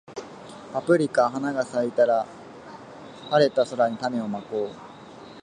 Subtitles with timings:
[0.73, 2.25] パプリカ花が咲いたら、
[3.29, 4.71] 晴れた空に種をまこう